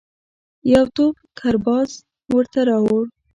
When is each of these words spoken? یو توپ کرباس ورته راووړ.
یو 0.73 0.85
توپ 0.95 1.15
کرباس 1.39 1.91
ورته 2.33 2.59
راووړ. 2.69 3.05